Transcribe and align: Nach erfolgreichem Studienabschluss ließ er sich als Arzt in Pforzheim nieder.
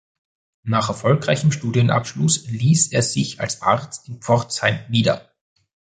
Nach 0.63 0.89
erfolgreichem 0.89 1.51
Studienabschluss 1.51 2.47
ließ 2.47 2.91
er 2.91 3.03
sich 3.03 3.39
als 3.39 3.61
Arzt 3.61 4.07
in 4.09 4.19
Pforzheim 4.19 4.79
nieder. 4.89 5.31